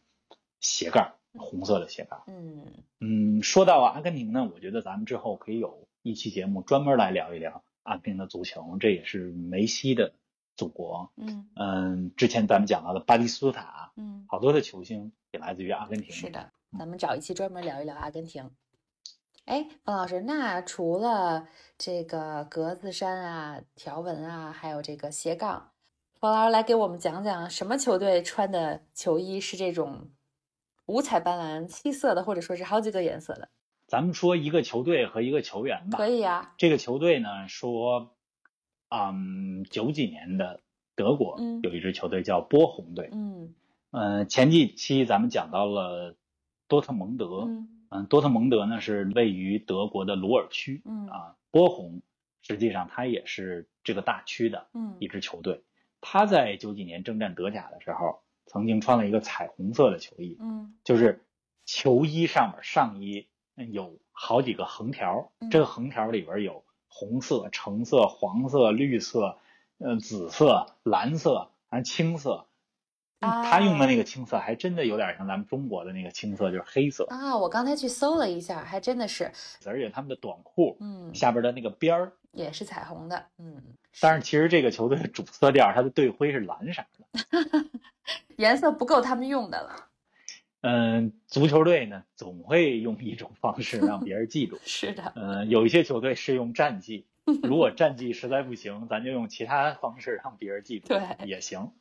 [0.59, 2.23] 斜杠，红色的斜杠。
[2.27, 2.65] 嗯
[2.99, 10.13] 嗯，说到阿根廷呢，我觉得咱们之后可以有一期节目专门来聊一聊阿根廷的足球，这也是梅西的
[10.55, 11.11] 祖国。
[11.15, 16.11] 嗯嗯，之前咱们讲到的巴蒂斯图塔，嗯，好多的球星也来自于阿根廷。
[16.11, 18.49] 是的，咱们找一期专门聊一聊阿根廷。
[19.45, 21.47] 哎，方老师，那除了
[21.77, 25.71] 这个格子衫啊、条纹啊，还有这个斜杠，
[26.19, 30.09] 冯老师来给我们讲讲什么球队穿的球衣是这种
[30.87, 33.49] 五彩斑斓、七色的，或者说是好几个颜色的？
[33.85, 35.97] 咱们说一个球队和一个球员吧。
[35.99, 38.15] 可以啊、这个球队呢说，
[38.89, 40.61] 嗯，九几年的
[40.95, 43.09] 德国嗯有一支球队叫波鸿队。
[43.11, 43.53] 嗯
[43.91, 46.15] 嗯、前几期咱们讲到了
[46.67, 47.43] 多特蒙德。
[47.45, 50.81] 嗯嗯，多特蒙德呢是位于德国的鲁尔区。
[50.83, 52.01] 嗯啊，波鸿
[52.41, 55.63] 实际上它也是这个大区的嗯一支球队。
[56.01, 61.25] 他在九几年征战德甲的时候，曾经穿了一个彩虹色的球衣，嗯就是
[61.65, 69.37] 球衣上面上衣嗯有好几个横条，嗯这个横条里边有红色、橙色、黄色、绿色、
[69.79, 72.45] 呃紫色、蓝色，还青色。
[73.19, 79.31] 他用的那个青色还真的有点像咱们中国的那个青色，就是黑色，啊，我刚才去搜了一下，还真的是，
[79.65, 83.61] 而且他们的短裤嗯，下边的那个边儿，也是彩虹的，嗯，
[83.99, 87.65] 但是其实这个球队的主色调，它的队徽是蓝色的。
[88.37, 89.87] 颜色不够他们用的了。
[90.61, 94.59] 嗯，足球队呢总会用一种方式 让别人记住。
[94.63, 97.07] 是的，嗯，有一些球队是用战绩，
[97.41, 101.71] 如果战绩实在不行，咱就用其他方式让别人记住，对也行。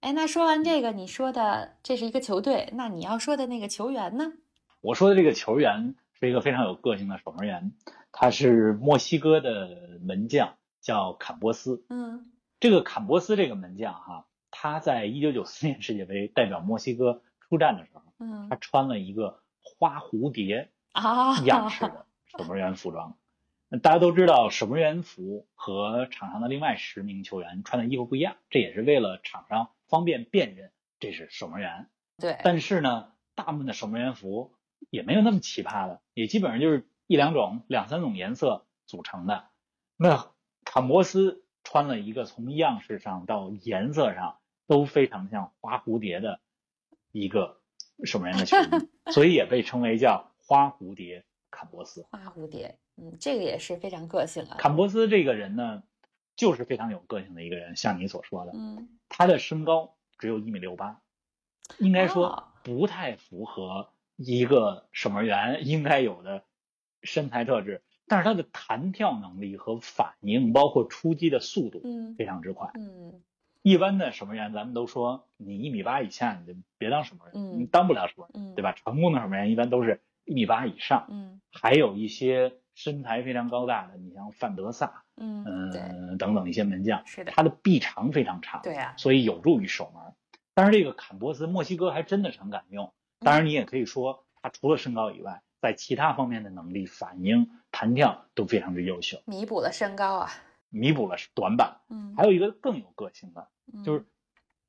[0.00, 4.32] 哎，那说完这个，你说的这是一个球队，那你要说的那个球员呢？
[4.80, 7.72] 我说的这个球员是一个非常有个性的守门员，
[8.12, 11.84] 他是墨西哥的门将，叫坎波斯。
[11.88, 23.16] 嗯这个坎波斯这个门将哈，他在一九九四年世界杯代表墨西哥出战的时候，嗯他穿了一个花蝴蝶 啊，样式的 守门员服装。
[23.72, 31.86] 那大家都知道，守门员服和场上的另外十名球员穿的衣服不一样，这也是为了场上方便辨认这是守门员。
[32.18, 34.52] 对，但是呢，大部分的守门员服
[34.90, 39.48] 也没有那么奇葩的，也基本上就是一两种、两三种颜色组成的。
[39.96, 40.30] 那
[40.64, 44.38] 坎波斯穿了一个从样式上到颜色上
[44.68, 46.38] 都非常像花蝴蝶的
[47.10, 47.58] 一个
[48.04, 52.06] 守门员的球衣， 所以也被称为叫花蝴蝶坎伯斯。
[52.12, 54.54] 花蝴蝶，嗯，这个也是非常个性啊。
[54.56, 55.82] 坎伯斯这个人呢，
[56.36, 61.00] 就是非常有个性的一个人，像你所说的，嗯他的身高只有一米六八，
[61.78, 66.44] 应该哦说不太符合一个守门员应该有的
[67.02, 67.82] 身材特质。
[68.06, 72.70] 但是他的弹跳能力和反应，包括出击的速度嗯非常之快。
[72.74, 73.20] 嗯
[73.62, 78.72] 一般的守门员，咱们都说你一米八以下你就别当守门员，嗯你当不了守门对吧？
[78.72, 90.02] 成功的守门员一般都是一米八以上，嗯还有一些身材非常高大的，你像范德萨，嗯，等等一些门将，是的，他的臂长非常长，对啊，所以有助于守门。
[90.54, 92.92] 但是这个坎波斯，墨西哥还真的是很敢用。
[93.20, 100.30] 当然，你也可以说他除了身高以外，在其他方面的能力、反应、弹跳都非常之优秀，弥补了身高啊。
[100.70, 101.80] 弥补了短板。
[101.88, 104.06] 嗯，还有一个更有个性的，嗯就是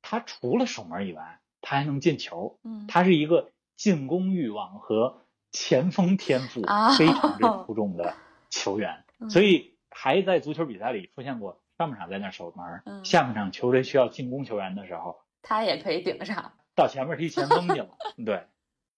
[0.02, 2.60] 他除了守门以外，他还能进球。
[2.64, 8.16] 嗯，他是一个进攻欲望和前锋天赋啊非常之出众的
[8.50, 16.52] 球员， 嗯所以还在足球比赛里出现过上半场在那儿守门，嗯下半场球队需要进攻球员的时候，他也可以顶上。
[16.74, 17.90] 到前面踢前锋去了。
[18.26, 18.48] 对，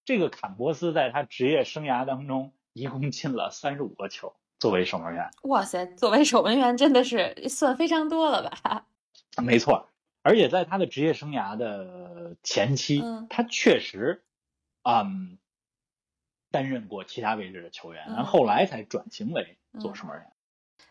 [0.05, 8.85] 这个坎波斯在他职业生涯当中一共进了三十五个球，作为守门员，哇塞，作为守门员真的是算非常多了吧？
[9.41, 9.89] 没错。
[10.21, 14.23] 而且在他的职业生涯的前期，嗯他确实，
[14.83, 15.37] 嗯，
[16.49, 20.31] 担任过其他位置的球员，嗯然后后来才转型为做守门员。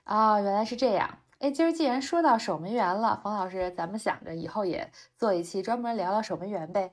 [0.05, 1.19] 哦，原来是这样。
[1.39, 6.93] 哎，今儿既然说到守门员了，冯老师，咱们想着以后也做一期专门聊聊守门员呗。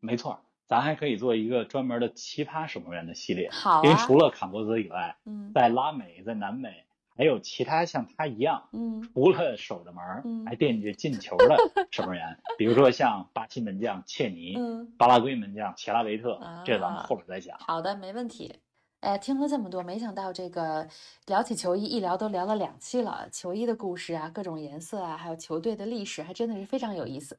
[0.00, 0.42] 没错，
[0.74, 6.84] 咱还可以做一个专门的奇葩守门员的系列，好啊，因为除了坎波泽以外，嗯在拉美、在南美
[7.16, 8.68] 还有其他像他一样。
[8.72, 11.56] 嗯除了守着门还惦记着进球的
[11.92, 17.56] 守门员， 比如说像巴西门将切尼、嗯，巴拉圭门将切拉维特啊，这咱们后边再讲。
[17.60, 18.52] 好的，没问题。
[18.98, 20.88] 哎，听了这么多，没想到这个
[21.26, 23.28] 聊起球衣，一聊都聊了两期了。
[23.30, 27.38] 球衣的故事啊，各种颜色啊，还有球队的历史，还真的是非常有意思。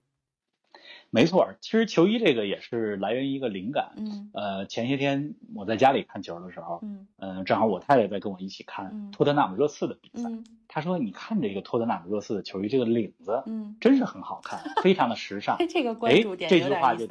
[1.15, 3.93] 没错，其实球衣这个也是来源于一个灵感。
[3.95, 10.29] 嗯呃，前些天我在家里看球的时候，嗯嗯、正好我太太在跟我一起看嗯托特纳姆热刺的比赛。
[10.29, 15.55] 嗯她说：“你看这个托特纳姆热刺的球衣，这个领子嗯，真是很好看，非常的时尚。
[15.69, 17.07] 这个关哎注点这句话就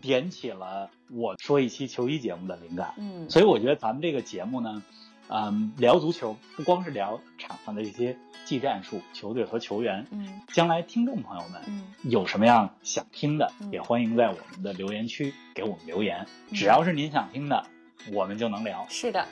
[0.00, 2.94] 点起了我说一期球衣节目的灵感。
[2.96, 4.84] 嗯，所以我觉得咱们这个节目呢，
[5.28, 16.26] 嗯，聊足球不光是聊场上的这些技战术、球队和球员，嗯将来听众朋友们嗯有什么样想听的，嗯也欢迎在我们的留言区给我们留言。
[16.50, 17.66] 嗯只要是您想听的，
[18.12, 18.86] 我们就能聊。
[18.88, 19.26] 是的。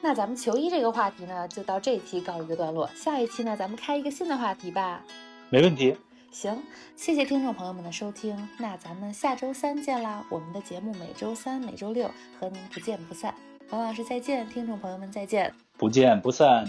[0.00, 2.88] 那咱们球衣这个话题呢，就到这一期告一个段落。
[2.94, 5.02] 下一期呢，咱们开一个新的话题吧。
[5.50, 5.96] 没问题，
[6.30, 6.62] 行，
[6.94, 10.24] 谢谢听众朋友们的收听，那咱们下周三见啦！
[10.30, 13.34] 我们的节目每周三、每周六和您不见不散。
[13.70, 15.52] 王老师再见，听众朋友们再见。
[15.76, 16.64] 不见不散。